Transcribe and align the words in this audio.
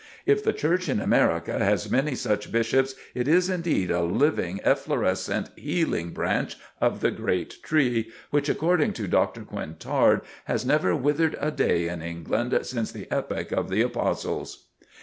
If 0.25 0.43
the 0.43 0.51
Church 0.51 0.89
in 0.89 0.99
America 0.99 1.63
has 1.63 1.91
many 1.91 2.15
such 2.15 2.51
Bishops 2.51 2.95
it 3.13 3.27
is 3.27 3.51
indeed 3.51 3.91
a 3.91 4.01
living, 4.01 4.59
efflorescent, 4.65 5.51
healing 5.55 6.09
branch 6.09 6.57
of 6.81 7.01
the 7.01 7.11
great 7.11 7.61
tree, 7.61 8.11
which, 8.31 8.49
according 8.49 8.93
to 8.93 9.07
Dr. 9.07 9.41
Quintard, 9.41 10.21
has 10.45 10.65
never 10.65 10.95
withered 10.95 11.37
a 11.39 11.51
day 11.51 11.87
in 11.87 12.01
England 12.01 12.57
since 12.63 12.91
the 12.91 13.07
epoch 13.11 13.51
of 13.51 13.69
the 13.69 13.83
Apostles." 13.83 14.69